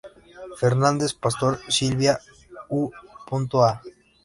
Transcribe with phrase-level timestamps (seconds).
[0.59, 2.15] Fernández Pastor Silvia
[2.79, 3.71] u.a.